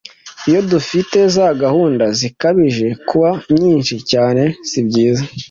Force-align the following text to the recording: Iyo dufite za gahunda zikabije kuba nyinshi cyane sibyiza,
Iyo 0.49 0.59
dufite 0.71 1.17
za 1.35 1.47
gahunda 1.61 2.05
zikabije 2.19 2.87
kuba 3.09 3.29
nyinshi 3.59 3.95
cyane 4.11 4.43
sibyiza, 4.69 5.23